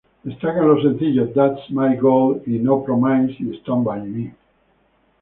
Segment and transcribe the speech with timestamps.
[0.25, 4.33] Destacan los sencillos "That's My Goal", "No Promises y Stand by Me.